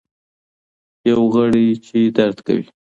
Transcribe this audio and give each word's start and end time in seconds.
یو 1.09 1.21
غړی 1.33 1.67
چي 1.85 1.99
درد 2.17 2.37
کوي. 2.47 2.65